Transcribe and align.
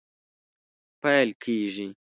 پیل 1.01 1.29
کیږي 1.41 1.87